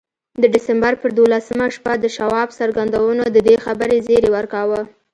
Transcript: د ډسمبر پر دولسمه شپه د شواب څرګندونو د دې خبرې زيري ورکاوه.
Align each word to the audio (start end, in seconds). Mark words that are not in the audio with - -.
د 0.41 0.43
ډسمبر 0.53 0.93
پر 1.01 1.09
دولسمه 1.19 1.65
شپه 1.75 1.93
د 1.99 2.05
شواب 2.15 2.49
څرګندونو 2.59 3.23
د 3.29 3.37
دې 3.47 3.55
خبرې 3.65 3.97
زيري 4.07 4.29
ورکاوه. 4.37 4.81